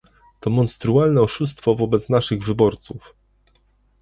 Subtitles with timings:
[0.39, 3.13] To monstrualne oszustwo wobec naszych wyborców